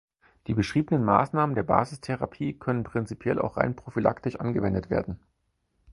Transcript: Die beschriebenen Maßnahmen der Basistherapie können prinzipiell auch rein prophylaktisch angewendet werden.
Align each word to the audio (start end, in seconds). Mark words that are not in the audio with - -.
Die 0.47 0.55
beschriebenen 0.55 1.05
Maßnahmen 1.05 1.53
der 1.53 1.61
Basistherapie 1.61 2.57
können 2.57 2.83
prinzipiell 2.83 3.37
auch 3.37 3.57
rein 3.57 3.75
prophylaktisch 3.75 4.37
angewendet 4.39 4.89
werden. 4.89 5.19